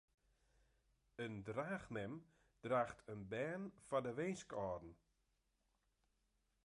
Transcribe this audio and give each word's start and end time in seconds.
In 1.25 1.43
draachmem 1.49 2.13
draacht 2.65 2.99
in 3.13 3.21
bern 3.33 3.63
foar 3.85 4.03
de 4.05 4.13
winskâlden. 4.19 4.93